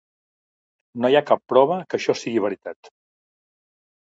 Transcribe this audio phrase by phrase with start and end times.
[1.03, 2.93] No hi ha cap prova que això sigui veritat.